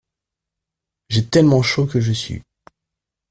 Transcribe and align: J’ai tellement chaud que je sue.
J’ai 1.09 1.27
tellement 1.27 1.61
chaud 1.61 1.85
que 1.85 1.99
je 2.01 2.11
sue. 2.11 2.41